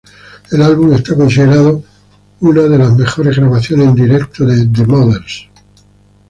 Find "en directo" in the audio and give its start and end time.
3.89-4.45